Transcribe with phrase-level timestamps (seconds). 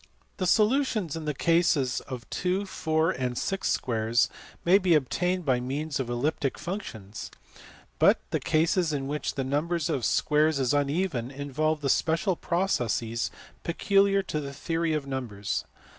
[0.37, 4.29] The solutions in the cases of two, four, and six squares
[4.65, 7.29] may be obtained by means of elliptic functions,
[7.99, 13.29] but the cases in which the number of squares is uneven involve special processes
[13.63, 15.65] peculiar to the theory of numbers.